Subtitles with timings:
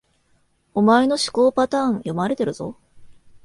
[0.73, 2.75] お前の思考パターン、読まれてるぞ